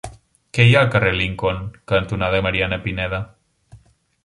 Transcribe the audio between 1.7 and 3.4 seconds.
cantonada Mariana Pineda?